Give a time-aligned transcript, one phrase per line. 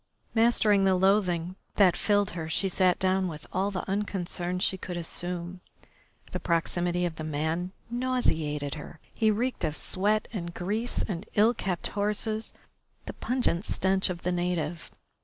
[0.33, 4.97] Mastering the loathing that filled her she sat down with all the unconcern she could
[4.97, 5.61] assume.
[6.31, 8.99] The proximity of the man nauseated her.
[9.13, 12.51] He reeked of sweat and grease and ill kept horses,
[13.05, 14.89] the pungent stench of the native.